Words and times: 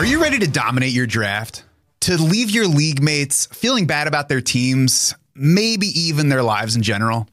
Are 0.00 0.06
you 0.06 0.22
ready 0.22 0.38
to 0.38 0.46
dominate 0.46 0.92
your 0.92 1.06
draft? 1.06 1.62
To 2.00 2.16
leave 2.16 2.48
your 2.50 2.66
league 2.66 3.02
mates 3.02 3.44
feeling 3.52 3.86
bad 3.86 4.06
about 4.08 4.30
their 4.30 4.40
teams, 4.40 5.14
maybe 5.34 5.88
even 5.88 6.30
their 6.30 6.42
lives 6.42 6.74
in 6.74 6.80
general? 6.80 7.28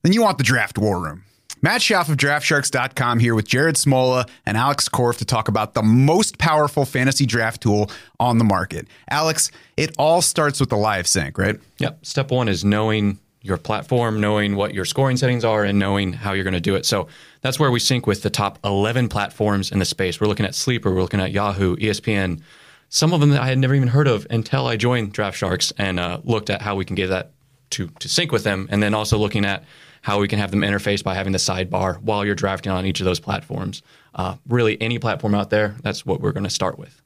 Then 0.00 0.14
you 0.14 0.22
want 0.22 0.38
the 0.38 0.44
draft 0.44 0.78
war 0.78 0.98
room. 0.98 1.24
Matt 1.60 1.82
Schauf 1.82 2.08
of 2.08 2.16
DraftSharks.com 2.16 3.18
here 3.18 3.34
with 3.34 3.46
Jared 3.46 3.74
Smola 3.74 4.26
and 4.46 4.56
Alex 4.56 4.88
Korf 4.88 5.18
to 5.18 5.26
talk 5.26 5.48
about 5.48 5.74
the 5.74 5.82
most 5.82 6.38
powerful 6.38 6.86
fantasy 6.86 7.26
draft 7.26 7.60
tool 7.60 7.90
on 8.18 8.38
the 8.38 8.44
market. 8.44 8.88
Alex, 9.10 9.50
it 9.76 9.94
all 9.98 10.22
starts 10.22 10.58
with 10.58 10.70
the 10.70 10.78
live 10.78 11.06
sync, 11.06 11.36
right? 11.36 11.60
Yep. 11.80 11.98
Step 12.06 12.30
one 12.30 12.48
is 12.48 12.64
knowing 12.64 13.18
your 13.46 13.56
platform, 13.56 14.20
knowing 14.20 14.56
what 14.56 14.74
your 14.74 14.84
scoring 14.84 15.16
settings 15.16 15.44
are, 15.44 15.64
and 15.64 15.78
knowing 15.78 16.12
how 16.12 16.32
you're 16.32 16.44
going 16.44 16.54
to 16.54 16.60
do 16.60 16.74
it. 16.74 16.84
So 16.84 17.08
that's 17.40 17.58
where 17.58 17.70
we 17.70 17.78
sync 17.78 18.06
with 18.06 18.22
the 18.22 18.30
top 18.30 18.58
11 18.64 19.08
platforms 19.08 19.72
in 19.72 19.78
the 19.78 19.84
space. 19.84 20.20
We're 20.20 20.26
looking 20.26 20.46
at 20.46 20.54
Sleeper, 20.54 20.94
we're 20.94 21.02
looking 21.02 21.20
at 21.20 21.32
Yahoo, 21.32 21.76
ESPN, 21.76 22.42
some 22.88 23.12
of 23.12 23.20
them 23.20 23.30
that 23.30 23.42
I 23.42 23.46
had 23.46 23.58
never 23.58 23.74
even 23.74 23.88
heard 23.88 24.08
of 24.08 24.26
until 24.30 24.66
I 24.66 24.76
joined 24.76 25.12
Draft 25.12 25.36
Sharks 25.36 25.72
and 25.78 25.98
uh, 25.98 26.20
looked 26.24 26.50
at 26.50 26.62
how 26.62 26.76
we 26.76 26.84
can 26.84 26.96
get 26.96 27.08
that 27.08 27.32
to, 27.70 27.88
to 27.88 28.08
sync 28.08 28.32
with 28.32 28.44
them. 28.44 28.68
And 28.70 28.82
then 28.82 28.94
also 28.94 29.18
looking 29.18 29.44
at 29.44 29.64
how 30.02 30.20
we 30.20 30.28
can 30.28 30.38
have 30.38 30.52
them 30.52 30.60
interface 30.60 31.02
by 31.02 31.14
having 31.14 31.32
the 31.32 31.38
sidebar 31.38 32.00
while 32.00 32.24
you're 32.24 32.36
drafting 32.36 32.70
on 32.70 32.86
each 32.86 33.00
of 33.00 33.04
those 33.04 33.18
platforms. 33.18 33.82
Uh, 34.14 34.36
really, 34.46 34.80
any 34.80 34.98
platform 34.98 35.34
out 35.34 35.50
there, 35.50 35.74
that's 35.82 36.06
what 36.06 36.20
we're 36.20 36.32
going 36.32 36.44
to 36.44 36.50
start 36.50 36.78
with. 36.78 37.02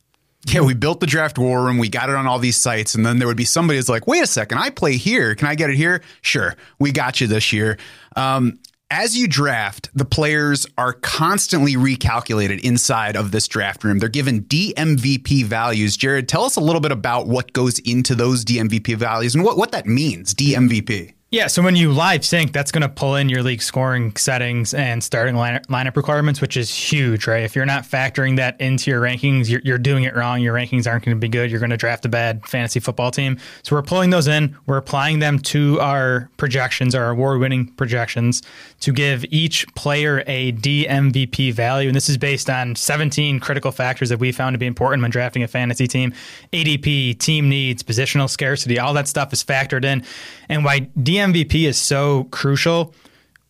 Yeah, 0.47 0.63
we 0.63 0.75
built 0.75 1.01
the 1.01 1.07
draft 1.07 1.39
war 1.39 1.65
room. 1.65 1.79
We 1.79 1.89
got 1.89 2.09
it 2.09 2.17
on 2.17 2.27
all 2.27 2.39
these 2.39 2.57
sites. 2.57 2.95
And 2.95 3.05
then 3.05 3.19
there 3.19 3.29
would 3.29 3.37
be 3.37 3.45
somebody 3.45 3.79
who's 3.79 3.89
like, 3.89 4.07
wait 4.07 4.23
a 4.23 4.27
second, 4.27 4.59
I 4.59 4.71
play 4.71 4.97
here. 4.97 5.35
Can 5.35 5.49
I 5.49 5.55
get 5.55 5.71
it 5.71 5.77
here? 5.77 6.03
Sure. 6.23 6.57
We 6.79 6.93
got 6.93 7.21
you 7.21 7.27
this 7.27 7.53
year. 7.53 7.77
Um, 8.17 8.59
as 8.91 9.17
you 9.17 9.29
draft, 9.29 9.89
the 9.95 10.05
players 10.05 10.67
are 10.77 10.95
constantly 10.95 11.75
recalculated 11.75 12.61
inside 12.61 13.17
of 13.17 13.31
this 13.31 13.47
draft 13.47 13.85
room. 13.85 13.99
They're 14.01 14.09
given 14.09 14.43
DMVP 14.45 15.45
values. 15.45 15.97
Jared, 15.97 16.29
tell 16.29 16.45
us 16.45 16.57
a 16.57 16.61
little 16.61 16.81
bit 16.81 16.91
about 16.91 17.29
what 17.29 17.53
goes 17.53 17.79
into 17.81 18.17
those 18.17 18.45
DMVP 18.45 18.97
values 18.97 19.35
and 19.35 19.45
what, 19.45 19.57
what 19.57 19.71
that 19.73 19.87
means, 19.87 20.35
DMVP. 20.35 21.15
Yeah, 21.33 21.47
so 21.47 21.63
when 21.63 21.77
you 21.77 21.93
live 21.93 22.25
sync, 22.25 22.53
that's 22.53 22.73
going 22.73 22.83
to 22.83 22.89
pull 22.89 23.15
in 23.15 23.29
your 23.29 23.45
league 23.45 23.63
scoring 23.63 24.17
settings 24.17 24.75
and 24.75 25.01
starting 25.01 25.37
line- 25.37 25.63
lineup 25.69 25.95
requirements, 25.95 26.41
which 26.41 26.57
is 26.57 26.75
huge, 26.75 27.29
right? 27.29 27.45
If 27.45 27.55
you're 27.55 27.65
not 27.65 27.85
factoring 27.85 28.35
that 28.39 28.61
into 28.61 28.91
your 28.91 29.01
rankings, 29.01 29.49
you're, 29.49 29.61
you're 29.63 29.79
doing 29.79 30.03
it 30.03 30.17
wrong. 30.17 30.41
Your 30.41 30.53
rankings 30.57 30.89
aren't 30.89 31.05
going 31.05 31.17
to 31.17 31.21
be 31.21 31.29
good. 31.29 31.49
You're 31.49 31.61
going 31.61 31.71
to 31.71 31.77
draft 31.77 32.05
a 32.05 32.09
bad 32.09 32.45
fantasy 32.47 32.81
football 32.81 33.13
team. 33.13 33.39
So 33.63 33.77
we're 33.77 33.83
pulling 33.83 34.11
those 34.11 34.27
in. 34.27 34.57
We're 34.67 34.79
applying 34.79 35.21
them 35.21 35.39
to 35.39 35.79
our 35.79 36.29
projections, 36.37 36.97
our 36.97 37.11
award-winning 37.11 37.75
projections, 37.75 38.43
to 38.81 38.93
give 38.93 39.25
each 39.31 39.73
player 39.77 40.25
a 40.27 40.51
DMVP 40.51 41.53
value. 41.53 41.91
And 41.91 41.95
this 41.95 42.09
is 42.09 42.19
based 42.19 42.51
on 42.51 42.75
17 42.75 43.39
critical 43.39 43.71
factors 43.71 44.09
that 44.09 44.19
we 44.19 44.33
found 44.33 44.55
to 44.55 44.59
be 44.59 44.67
important 44.67 45.01
when 45.01 45.13
drafting 45.13 45.45
a 45.45 45.49
fantasy 45.49 45.87
team: 45.87 46.13
ADP, 46.53 47.21
team 47.21 47.49
needs, 47.49 47.85
positional 47.85 48.29
scarcity, 48.29 48.81
all 48.81 48.95
that 48.95 49.07
stuff 49.07 49.33
is 49.33 49.45
factored 49.45 49.85
in. 49.85 50.05
And 50.49 50.65
why 50.65 50.81
DM 50.99 51.20
MVP 51.21 51.69
is 51.69 51.79
so 51.79 52.25
crucial. 52.31 52.95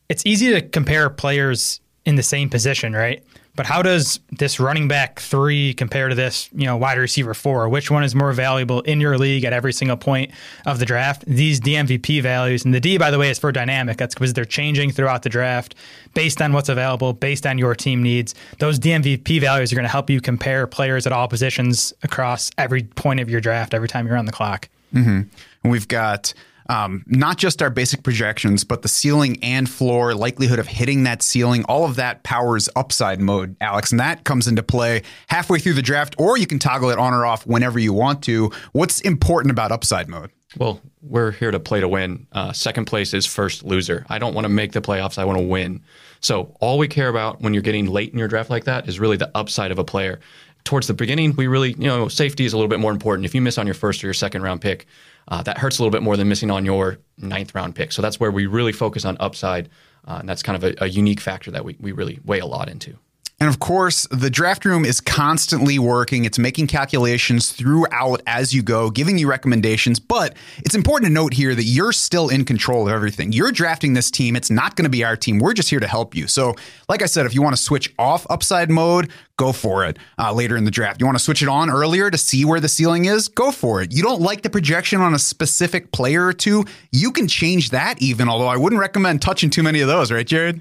It's 0.09 0.25
easy 0.27 0.51
to 0.53 0.61
compare 0.61 1.09
players 1.11 1.81
in 2.05 2.17
the 2.17 2.23
same 2.23 2.49
position, 2.49 2.93
right? 2.93 3.23
But 3.57 3.67
how 3.67 3.83
does 3.83 4.21
this 4.31 4.61
running 4.61 4.89
back 4.89 5.21
three 5.21 5.75
compare 5.75 6.09
to 6.09 6.15
this, 6.15 6.49
you 6.55 6.67
know, 6.67 6.77
wide 6.77 6.99
receiver 6.99 7.35
four? 7.35 7.69
Which 7.69 7.91
one 7.91 8.05
is 8.05 8.15
more 8.15 8.33
valuable 8.33 8.81
in 8.83 9.01
your 9.01 9.19
league 9.19 9.45
at 9.45 9.53
every 9.53 9.73
single 9.73 9.97
point 9.97 10.31
of 10.67 10.79
the 10.79 10.87
draft? 10.87 11.25
These 11.27 11.61
DMVP 11.61 12.23
values, 12.23 12.65
and 12.65 12.73
the 12.73 12.81
D, 12.81 12.97
by 12.97 13.11
the 13.11 13.19
way, 13.19 13.29
is 13.29 13.39
for 13.39 13.51
dynamic. 13.53 13.97
That's 13.99 14.15
because 14.15 14.33
they're 14.33 14.45
changing 14.45 14.93
throughout 14.93 15.23
the 15.23 15.29
draft 15.29 15.75
based 16.15 16.41
on 16.41 16.53
what's 16.53 16.69
available, 16.69 17.13
based 17.13 17.45
on 17.45 17.59
your 17.59 17.75
team 17.75 18.03
needs. 18.03 18.35
Those 18.61 18.79
DMVP 18.79 19.41
values 19.41 19.73
are 19.73 19.77
going 19.77 19.85
to 19.85 19.91
help 19.91 20.09
you 20.09 20.21
compare 20.21 20.67
players 20.67 21.07
at 21.07 21.13
all 21.13 21.29
positions 21.29 21.93
across 22.03 22.51
every 22.57 22.85
point 22.85 23.21
of 23.21 23.29
your 23.29 23.41
draft 23.41 23.75
every 23.75 23.89
time 23.89 24.07
you're 24.07 24.17
on 24.17 24.27
the 24.27 24.33
clock. 24.33 24.69
Mm-hmm. 24.95 25.69
We've 25.69 25.89
got 25.89 26.33
um, 26.71 27.05
not 27.09 27.37
just 27.37 27.61
our 27.63 27.69
basic 27.69 28.05
projections, 28.05 28.63
but 28.63 28.83
the 28.83 28.89
ceiling 28.89 29.43
and 29.43 29.69
floor, 29.69 30.15
likelihood 30.15 30.61
of 30.61 30.69
hitting 30.69 31.03
that 31.03 31.21
ceiling, 31.21 31.65
all 31.65 31.85
of 31.85 31.97
that 31.97 32.23
powers 32.23 32.69
upside 32.77 33.21
mode, 33.21 33.57
Alex. 33.61 33.91
And 33.91 33.99
that 33.99 34.23
comes 34.23 34.47
into 34.47 34.63
play 34.63 35.03
halfway 35.29 35.59
through 35.59 35.75
the 35.75 35.83
draft, 35.83 36.15
or 36.17 36.39
you 36.39 36.47
can 36.47 36.61
toggle 36.61 36.91
it 36.91 36.99
on 36.99 37.13
or 37.13 37.27
off 37.27 37.45
whenever 37.45 37.81
you 37.81 37.93
want 37.93 38.23
to. 38.23 38.53
What's 38.71 39.01
important 39.01 39.51
about 39.51 39.73
upside 39.73 40.09
mode? 40.09 40.31
Well, 40.59 40.81
we're 41.03 41.33
here 41.33 41.51
to 41.51 41.59
play 41.59 41.81
to 41.81 41.89
win. 41.89 42.29
Uh, 42.31 42.53
second 42.53 42.85
place 42.85 43.15
is 43.15 43.27
first 43.27 43.65
loser. 43.65 44.07
I 44.09 44.21
don't 44.21 44.35
want 44.35 44.45
to 44.45 44.49
make 44.49 44.71
the 44.71 44.81
playoffs. 44.81 45.19
I 45.19 45.25
want 45.25 45.39
to 45.39 45.45
win. 45.45 45.83
So 46.21 46.55
all 46.61 46.79
we 46.79 46.87
care 46.87 47.09
about 47.09 47.41
when 47.41 47.53
you're 47.53 47.63
getting 47.63 47.87
late 47.87 48.13
in 48.13 48.19
your 48.19 48.29
draft 48.29 48.51
like 48.51 48.65
that 48.65 48.89
is 48.89 49.01
really 49.01 49.17
the 49.17 49.31
upside 49.35 49.73
of 49.73 49.79
a 49.79 49.85
player. 49.85 50.21
Towards 50.65 50.87
the 50.87 50.95
beginning, 50.95 51.35
we 51.37 51.47
really, 51.47 51.71
you 51.71 51.87
know, 51.87 52.09
safety 52.09 52.45
is 52.45 52.53
a 52.53 52.57
little 52.57 52.69
bit 52.69 52.81
more 52.81 52.93
important. 52.93 53.25
If 53.25 53.35
you 53.35 53.41
miss 53.41 53.59
on 53.59 53.67
your 53.67 53.75
first 53.75 54.03
or 54.05 54.07
your 54.07 54.15
second 54.15 54.43
round 54.43 54.61
pick, 54.61 54.87
uh, 55.29 55.43
that 55.43 55.59
hurts 55.59 55.79
a 55.79 55.83
little 55.83 55.91
bit 55.91 56.03
more 56.03 56.17
than 56.17 56.29
missing 56.29 56.51
on 56.51 56.65
your 56.65 56.99
ninth 57.19 57.55
round 57.55 57.75
pick. 57.75 57.93
So 57.93 58.03
that's 58.03 58.21
where 58.21 58.31
we 58.31 58.47
really 58.47 58.73
focus 58.73 59.05
on 59.05 59.17
upside. 59.21 59.69
Uh, 60.07 60.19
and 60.21 60.29
that's 60.29 60.43
kind 60.43 60.63
of 60.63 60.65
a, 60.65 60.85
a 60.85 60.89
unique 60.89 61.21
factor 61.21 61.51
that 61.51 61.65
we, 61.65 61.77
we 61.81 61.93
really 61.93 62.19
weigh 62.25 62.41
a 62.41 62.47
lot 62.47 62.69
into. 62.69 62.97
And 63.41 63.49
of 63.49 63.59
course, 63.59 64.07
the 64.11 64.29
draft 64.29 64.67
room 64.67 64.85
is 64.85 65.01
constantly 65.01 65.79
working. 65.79 66.27
It's 66.27 66.39
making 66.39 66.67
calculations 66.67 67.53
throughout 67.53 68.21
as 68.27 68.53
you 68.53 68.63
go, 68.63 68.91
giving 68.91 69.17
you 69.17 69.31
recommendations. 69.31 69.99
But 69.99 70.37
it's 70.59 70.75
important 70.75 71.09
to 71.09 71.15
note 71.15 71.33
here 71.33 71.55
that 71.55 71.65
you're 71.65 71.93
still 71.93 72.29
in 72.29 72.45
control 72.45 72.87
of 72.87 72.93
everything. 72.93 73.33
You're 73.33 73.51
drafting 73.51 73.95
this 73.95 74.11
team. 74.11 74.37
It's 74.37 74.51
not 74.51 74.77
going 74.77 74.85
to 74.85 74.91
be 74.91 75.05
our 75.05 75.17
team. 75.17 75.39
We're 75.39 75.55
just 75.55 75.71
here 75.71 75.81
to 75.81 75.87
help 75.87 76.15
you. 76.15 76.27
So, 76.27 76.55
like 76.87 77.01
I 77.01 77.07
said, 77.07 77.25
if 77.25 77.35
you 77.35 77.41
want 77.41 77.57
to 77.57 77.63
switch 77.63 77.95
off 77.99 78.27
upside 78.29 78.71
mode, 78.71 79.11
go 79.39 79.53
for 79.53 79.87
it 79.87 79.99
uh, 80.19 80.35
later 80.35 80.59
in 80.59 80.65
the 80.65 80.71
draft. 80.71 81.01
You 81.01 81.07
want 81.07 81.17
to 81.17 81.25
switch 81.25 81.41
it 81.41 81.49
on 81.49 81.71
earlier 81.71 82.11
to 82.11 82.19
see 82.19 82.45
where 82.45 82.61
the 82.61 82.69
ceiling 82.69 83.07
is? 83.07 83.29
Go 83.29 83.51
for 83.51 83.81
it. 83.81 83.91
You 83.91 84.03
don't 84.03 84.21
like 84.21 84.43
the 84.43 84.51
projection 84.51 85.01
on 85.01 85.15
a 85.15 85.19
specific 85.19 85.93
player 85.93 86.27
or 86.27 86.35
two? 86.35 86.67
You 86.93 87.11
can 87.11 87.27
change 87.27 87.71
that 87.71 88.03
even, 88.03 88.29
although 88.29 88.49
I 88.49 88.59
wouldn't 88.59 88.81
recommend 88.81 89.23
touching 89.23 89.49
too 89.49 89.63
many 89.63 89.81
of 89.81 89.89
those, 89.89 90.13
right, 90.13 90.27
Jared? 90.27 90.61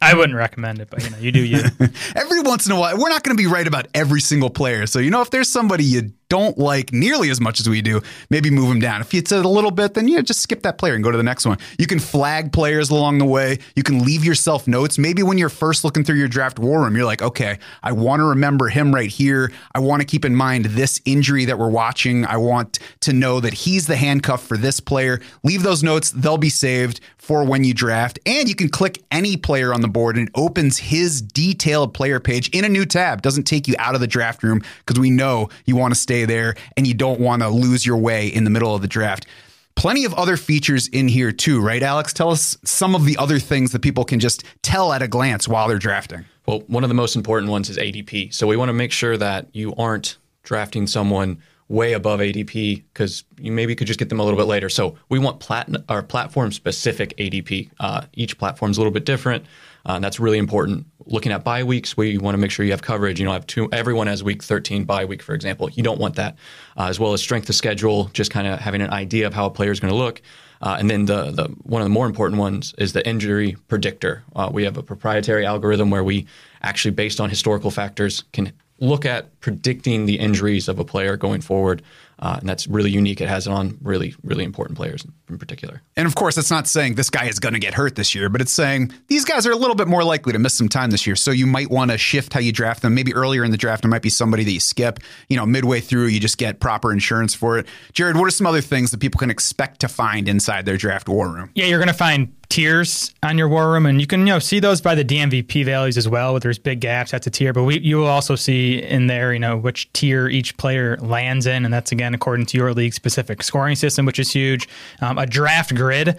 I 0.00 0.14
wouldn't 0.14 0.36
recommend 0.36 0.80
it, 0.80 0.88
but 0.90 1.02
you 1.02 1.10
know, 1.10 1.18
you 1.18 1.32
do 1.32 1.44
you. 1.44 1.62
every 2.14 2.40
once 2.40 2.66
in 2.66 2.72
a 2.72 2.78
while, 2.78 2.96
we're 2.98 3.08
not 3.08 3.22
going 3.22 3.36
to 3.36 3.42
be 3.42 3.46
right 3.46 3.66
about 3.66 3.86
every 3.94 4.20
single 4.20 4.50
player. 4.50 4.86
So, 4.86 4.98
you 4.98 5.10
know, 5.10 5.22
if 5.22 5.30
there's 5.30 5.48
somebody 5.48 5.84
you 5.84 6.12
don't 6.28 6.58
like 6.58 6.92
nearly 6.92 7.30
as 7.30 7.40
much 7.40 7.60
as 7.60 7.68
we 7.68 7.82
do, 7.82 8.00
maybe 8.30 8.50
move 8.50 8.68
them 8.68 8.80
down. 8.80 9.00
If 9.00 9.14
it's 9.14 9.32
a 9.32 9.40
little 9.42 9.70
bit, 9.70 9.94
then 9.94 10.08
yeah, 10.08 10.20
just 10.20 10.40
skip 10.40 10.62
that 10.62 10.78
player 10.78 10.94
and 10.94 11.04
go 11.04 11.10
to 11.10 11.16
the 11.16 11.22
next 11.22 11.46
one. 11.46 11.58
You 11.78 11.86
can 11.86 11.98
flag 11.98 12.52
players 12.52 12.90
along 12.90 13.18
the 13.18 13.24
way. 13.24 13.58
You 13.74 13.82
can 13.82 14.04
leave 14.04 14.24
yourself 14.24 14.66
notes. 14.66 14.98
Maybe 14.98 15.22
when 15.22 15.38
you're 15.38 15.48
first 15.48 15.84
looking 15.84 16.04
through 16.04 16.16
your 16.16 16.28
draft 16.28 16.58
war 16.58 16.82
room, 16.82 16.96
you're 16.96 17.04
like, 17.04 17.22
okay, 17.22 17.58
I 17.82 17.92
want 17.92 18.20
to 18.20 18.24
remember 18.24 18.68
him 18.68 18.94
right 18.94 19.10
here. 19.10 19.52
I 19.74 19.78
want 19.78 20.02
to 20.02 20.06
keep 20.06 20.24
in 20.24 20.34
mind 20.34 20.66
this 20.66 21.00
injury 21.04 21.44
that 21.44 21.58
we're 21.58 21.70
watching. 21.70 22.24
I 22.26 22.36
want 22.36 22.78
to 23.00 23.12
know 23.12 23.40
that 23.40 23.54
he's 23.54 23.86
the 23.86 23.96
handcuff 23.96 24.46
for 24.46 24.56
this 24.56 24.80
player. 24.80 25.20
Leave 25.44 25.62
those 25.62 25.82
notes. 25.82 26.10
They'll 26.10 26.38
be 26.38 26.50
saved 26.50 27.00
for 27.18 27.44
when 27.44 27.64
you 27.64 27.74
draft. 27.74 28.18
And 28.26 28.48
you 28.48 28.54
can 28.54 28.68
click 28.68 29.02
any 29.10 29.36
player 29.36 29.72
on 29.72 29.80
the 29.80 29.88
board 29.88 30.16
and 30.16 30.28
it 30.28 30.32
opens 30.34 30.78
his 30.78 31.20
detailed 31.20 31.94
player 31.94 32.20
page 32.20 32.48
in 32.50 32.64
a 32.64 32.68
new 32.68 32.86
tab. 32.86 33.22
Doesn't 33.22 33.44
take 33.44 33.68
you 33.68 33.74
out 33.78 33.94
of 33.94 34.00
the 34.00 34.06
draft 34.06 34.42
room 34.42 34.62
because 34.84 35.00
we 35.00 35.10
know 35.10 35.48
you 35.64 35.76
want 35.76 35.92
to 35.92 35.98
stay 35.98 36.15
stay 36.16 36.24
there 36.24 36.54
and 36.76 36.86
you 36.86 36.94
don't 36.94 37.20
want 37.20 37.42
to 37.42 37.48
lose 37.48 37.84
your 37.84 37.98
way 37.98 38.28
in 38.28 38.44
the 38.44 38.50
middle 38.50 38.74
of 38.74 38.80
the 38.80 38.88
draft. 38.88 39.26
Plenty 39.74 40.06
of 40.06 40.14
other 40.14 40.38
features 40.38 40.88
in 40.88 41.06
here 41.08 41.30
too, 41.30 41.60
right, 41.60 41.82
Alex? 41.82 42.14
Tell 42.14 42.30
us 42.30 42.56
some 42.64 42.94
of 42.94 43.04
the 43.04 43.18
other 43.18 43.38
things 43.38 43.72
that 43.72 43.82
people 43.82 44.04
can 44.04 44.18
just 44.18 44.42
tell 44.62 44.94
at 44.94 45.02
a 45.02 45.08
glance 45.08 45.46
while 45.46 45.68
they're 45.68 45.78
drafting. 45.78 46.24
Well, 46.46 46.60
one 46.68 46.82
of 46.82 46.88
the 46.88 46.94
most 46.94 47.14
important 47.14 47.50
ones 47.50 47.68
is 47.68 47.76
ADP. 47.76 48.32
So 48.32 48.46
we 48.46 48.56
want 48.56 48.70
to 48.70 48.72
make 48.72 48.92
sure 48.92 49.18
that 49.18 49.48
you 49.52 49.74
aren't 49.76 50.16
drafting 50.44 50.86
someone 50.86 51.42
way 51.68 51.92
above 51.92 52.20
ADP 52.20 52.84
because 52.92 53.24
you 53.38 53.52
maybe 53.52 53.74
could 53.74 53.86
just 53.86 53.98
get 53.98 54.08
them 54.08 54.20
a 54.20 54.24
little 54.24 54.38
bit 54.38 54.46
later. 54.46 54.70
So 54.70 54.96
we 55.10 55.18
want 55.18 55.40
plat- 55.40 55.68
our 55.90 56.02
platform 56.02 56.52
specific 56.52 57.14
ADP. 57.18 57.68
Uh, 57.78 58.02
each 58.14 58.38
platform 58.38 58.70
is 58.70 58.78
a 58.78 58.80
little 58.80 58.92
bit 58.92 59.04
different. 59.04 59.44
Uh, 59.86 60.00
that's 60.00 60.18
really 60.18 60.38
important. 60.38 60.84
Looking 61.06 61.30
at 61.30 61.44
bye 61.44 61.62
weeks, 61.62 61.96
we 61.96 62.18
want 62.18 62.34
to 62.34 62.38
make 62.38 62.50
sure 62.50 62.66
you 62.66 62.72
have 62.72 62.82
coverage. 62.82 63.20
You 63.20 63.26
know, 63.26 63.32
have 63.32 63.46
two. 63.46 63.70
Everyone 63.72 64.08
has 64.08 64.24
week 64.24 64.42
13 64.42 64.84
bye 64.84 65.04
week, 65.04 65.22
for 65.22 65.32
example. 65.32 65.70
You 65.70 65.84
don't 65.84 66.00
want 66.00 66.16
that, 66.16 66.36
uh, 66.76 66.86
as 66.86 66.98
well 66.98 67.12
as 67.12 67.22
strength 67.22 67.48
of 67.48 67.54
schedule. 67.54 68.10
Just 68.12 68.32
kind 68.32 68.48
of 68.48 68.58
having 68.58 68.82
an 68.82 68.90
idea 68.90 69.28
of 69.28 69.32
how 69.32 69.46
a 69.46 69.50
player 69.50 69.70
is 69.70 69.78
going 69.78 69.92
to 69.92 69.96
look. 69.96 70.20
Uh, 70.60 70.76
and 70.78 70.90
then 70.90 71.04
the, 71.04 71.30
the 71.30 71.44
one 71.62 71.82
of 71.82 71.86
the 71.86 71.90
more 71.90 72.06
important 72.06 72.40
ones 72.40 72.74
is 72.78 72.92
the 72.92 73.06
injury 73.06 73.56
predictor. 73.68 74.24
Uh, 74.34 74.50
we 74.52 74.64
have 74.64 74.76
a 74.76 74.82
proprietary 74.82 75.46
algorithm 75.46 75.90
where 75.90 76.02
we 76.02 76.26
actually, 76.62 76.90
based 76.90 77.20
on 77.20 77.30
historical 77.30 77.70
factors, 77.70 78.24
can 78.32 78.52
look 78.78 79.04
at 79.06 79.38
predicting 79.40 80.06
the 80.06 80.18
injuries 80.18 80.68
of 80.68 80.78
a 80.78 80.84
player 80.84 81.16
going 81.16 81.40
forward. 81.40 81.82
Uh, 82.18 82.36
and 82.40 82.48
that's 82.48 82.66
really 82.66 82.90
unique. 82.90 83.20
It 83.20 83.28
has 83.28 83.46
it 83.46 83.50
on 83.50 83.76
really, 83.82 84.14
really 84.24 84.44
important 84.44 84.78
players 84.78 85.04
in 85.28 85.38
particular. 85.38 85.82
And 85.96 86.06
of 86.06 86.14
course, 86.14 86.38
it's 86.38 86.50
not 86.50 86.66
saying 86.66 86.94
this 86.94 87.10
guy 87.10 87.26
is 87.26 87.38
going 87.38 87.52
to 87.52 87.60
get 87.60 87.74
hurt 87.74 87.94
this 87.94 88.14
year, 88.14 88.30
but 88.30 88.40
it's 88.40 88.52
saying 88.52 88.92
these 89.08 89.26
guys 89.26 89.46
are 89.46 89.52
a 89.52 89.56
little 89.56 89.74
bit 89.74 89.86
more 89.86 90.02
likely 90.02 90.32
to 90.32 90.38
miss 90.38 90.54
some 90.54 90.70
time 90.70 90.90
this 90.90 91.06
year. 91.06 91.14
So 91.14 91.30
you 91.30 91.46
might 91.46 91.70
want 91.70 91.90
to 91.90 91.98
shift 91.98 92.32
how 92.32 92.40
you 92.40 92.52
draft 92.52 92.80
them. 92.80 92.94
Maybe 92.94 93.12
earlier 93.12 93.44
in 93.44 93.50
the 93.50 93.58
draft, 93.58 93.84
it 93.84 93.88
might 93.88 94.00
be 94.00 94.08
somebody 94.08 94.44
that 94.44 94.50
you 94.50 94.60
skip. 94.60 95.00
You 95.28 95.36
know, 95.36 95.44
midway 95.44 95.80
through, 95.80 96.06
you 96.06 96.18
just 96.18 96.38
get 96.38 96.58
proper 96.58 96.90
insurance 96.90 97.34
for 97.34 97.58
it. 97.58 97.66
Jared, 97.92 98.16
what 98.16 98.26
are 98.26 98.30
some 98.30 98.46
other 98.46 98.62
things 98.62 98.92
that 98.92 98.98
people 98.98 99.18
can 99.18 99.30
expect 99.30 99.80
to 99.80 99.88
find 99.88 100.26
inside 100.26 100.64
their 100.64 100.78
draft 100.78 101.10
war 101.10 101.28
room? 101.28 101.50
Yeah, 101.54 101.66
you're 101.66 101.78
going 101.78 101.88
to 101.88 101.94
find 101.94 102.32
tiers 102.48 103.12
on 103.22 103.38
your 103.38 103.48
war 103.48 103.72
room, 103.72 103.86
and 103.86 104.00
you 104.00 104.06
can 104.06 104.20
you 104.20 104.26
know 104.26 104.38
see 104.38 104.60
those 104.60 104.80
by 104.80 104.94
the 104.94 105.04
DMVP 105.04 105.64
values 105.64 105.96
as 105.96 106.08
well. 106.08 106.32
Where 106.32 106.40
there's 106.40 106.58
big 106.58 106.80
gaps, 106.80 107.10
that's 107.10 107.26
a 107.26 107.30
tier. 107.30 107.52
But 107.52 107.64
we 107.64 107.78
you 107.80 107.96
will 107.96 108.06
also 108.06 108.34
see 108.36 108.82
in 108.82 109.06
there 109.06 109.32
you 109.32 109.38
know 109.38 109.56
which 109.56 109.92
tier 109.92 110.28
each 110.28 110.56
player 110.56 110.96
lands 110.98 111.46
in, 111.46 111.64
and 111.64 111.72
that's 111.72 111.92
again 111.92 112.14
according 112.14 112.46
to 112.46 112.58
your 112.58 112.72
league 112.72 112.94
specific 112.94 113.42
scoring 113.42 113.76
system, 113.76 114.06
which 114.06 114.18
is 114.18 114.30
huge. 114.32 114.68
Um, 115.00 115.18
a 115.18 115.26
draft 115.26 115.74
grid. 115.74 116.18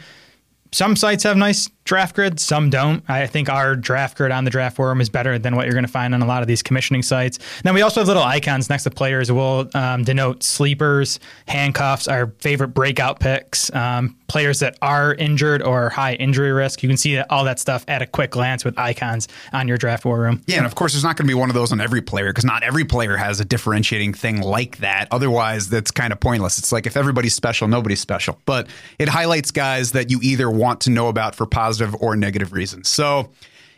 Some 0.74 0.95
sites 0.95 1.24
have 1.24 1.38
nice 1.38 1.69
draft 1.88 2.16
grids, 2.16 2.44
some 2.44 2.69
don't. 2.69 3.04
I 3.10 3.25
think 3.25 3.50
our 3.50 3.75
draft 3.75 4.18
grid 4.18 4.31
on 4.31 4.44
the 4.44 4.51
draft 4.51 4.78
war 4.78 4.89
room 4.89 5.01
is 5.01 5.10
better 5.10 5.39
than 5.39 5.56
what 5.56 5.66
you're 5.66 5.74
going 5.74 5.86
to 5.86 5.92
find 5.92 6.13
on 6.13 6.22
a 6.22 6.25
lot 6.25 6.42
of 6.42 6.48
these 6.48 6.62
commissioning 6.62 7.01
sites. 7.01 7.39
Then 7.63 7.74
we 7.74 7.81
also 7.81 8.01
have 8.01 8.07
little 8.07 8.24
icons 8.24 8.69
next 8.69 8.84
to 8.84 8.92
players. 8.92 9.31
We'll 9.31 9.69
um, 9.74 10.04
denote 10.04 10.44
sleepers, 10.44 11.19
handcuffs, 11.48 12.07
our 12.07 12.28
favorite 12.39 12.69
breakout 12.69 13.19
picks, 13.19 13.74
um, 13.74 14.16
players 14.28 14.60
that 14.60 14.78
are 14.81 15.16
injured 15.16 15.62
or 15.62 15.89
high 15.89 16.13
injury 16.16 16.51
risk. 16.51 16.84
You 16.84 16.89
can 16.89 16.98
see 16.98 17.18
all 17.19 17.45
that 17.45 17.60
stuff 17.60 17.86
at 17.88 18.01
a 18.01 18.06
quick 18.06 18.31
glance 18.31 18.66
with 18.66 18.78
icons 18.78 19.28
on 19.54 19.68
your 19.68 19.78
draft 19.78 20.06
war 20.06 20.19
room. 20.19 20.42
Yeah, 20.45 20.57
and 20.57 20.66
of 20.66 20.75
course, 20.75 20.94
there's 20.94 21.04
not 21.04 21.16
going 21.16 21.25
to 21.28 21.31
be 21.31 21.40
one 21.40 21.50
of 21.50 21.56
those 21.56 21.72
on 21.72 21.80
every 21.80 22.01
player 22.01 22.28
because 22.28 22.45
not 22.45 22.63
every 22.63 22.83
player 22.83 23.16
has 23.16 23.40
a 23.40 23.45
differentiating 23.45 24.13
thing 24.13 24.42
like 24.42 24.78
that. 24.78 25.07
Otherwise, 25.12 25.69
that's 25.69 25.92
kind 25.92 26.12
of 26.12 26.19
pointless. 26.19 26.57
It's 26.57 26.72
like 26.72 26.86
if 26.86 26.98
everybody's 26.98 27.33
special, 27.33 27.68
nobody's 27.68 28.01
special. 28.01 28.40
But 28.45 28.68
it 29.00 29.07
highlights 29.07 29.51
guys 29.51 29.94
that 29.94 30.12
you 30.12 30.19
either 30.22 30.50
want 30.50 30.81
to 30.81 30.90
know 30.90 31.07
about 31.07 31.36
for 31.36 31.45
positive 31.77 32.01
or 32.01 32.15
negative 32.15 32.53
reasons. 32.53 32.89
So 32.89 33.29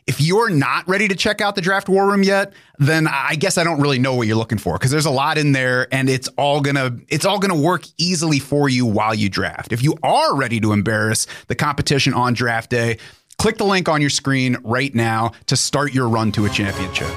if 0.07 0.19
you're 0.19 0.50
not 0.50 0.88
ready 0.88 1.07
to 1.07 1.16
check 1.16 1.42
out 1.42 1.56
the 1.56 1.62
draft 1.62 1.88
war 1.88 2.07
room 2.07 2.24
yet, 2.24 2.54
then 2.80 3.07
I 3.07 3.36
guess 3.36 3.57
I 3.57 3.63
don't 3.63 3.80
really 3.80 4.00
know 4.00 4.16
what 4.16 4.28
you're 4.28 4.38
looking 4.38 4.57
for 4.57 4.74
because 4.74 4.92
there's 4.92 5.06
a 5.06 5.12
lot 5.12 5.38
in 5.38 5.51
there 5.51 5.88
and 5.94 6.10
it's 6.10 6.28
all 6.30 6.62
gonna 6.62 6.98
it's 7.10 7.25
all 7.25 7.40
gonna 7.40 7.60
work 7.60 7.84
easily 7.98 8.40
for 8.40 8.69
you 8.69 8.86
while 8.86 9.13
you 9.13 9.30
draft. 9.30 9.72
If 9.72 9.84
you 9.84 9.96
are 10.01 10.36
ready 10.36 10.60
to 10.62 10.72
embarrass 10.72 11.28
the 11.48 11.56
competition 11.56 12.13
on 12.13 12.34
draft 12.34 12.69
day, 12.69 12.98
click 13.38 13.57
the 13.57 13.66
link 13.66 13.88
on 13.88 14.02
your 14.02 14.10
screen 14.10 14.57
right 14.63 14.94
now 14.95 15.34
to 15.48 15.56
start 15.56 15.94
your 15.94 16.10
run 16.10 16.31
to 16.34 16.45
a 16.45 16.50
championship. 16.50 17.10